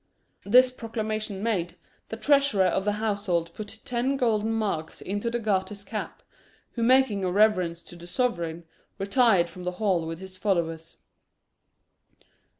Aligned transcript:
This 0.45 0.71
proclamation 0.71 1.43
made, 1.43 1.77
the 2.09 2.17
treasurer 2.17 2.65
of 2.65 2.85
the 2.85 2.93
household 2.93 3.53
put 3.53 3.77
ten 3.85 4.17
golden 4.17 4.51
marks 4.51 4.99
into 4.99 5.29
the 5.29 5.37
Garter's 5.37 5.83
cap, 5.83 6.23
who 6.71 6.81
making 6.81 7.23
a 7.23 7.29
reverence 7.31 7.83
to 7.83 7.95
the 7.95 8.07
sovereign, 8.07 8.63
retired 8.97 9.47
from 9.47 9.63
the 9.63 9.73
hall 9.73 10.07
with 10.07 10.17
his 10.17 10.35
followers. 10.35 10.97